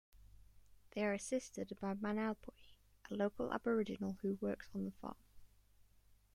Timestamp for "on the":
4.73-4.91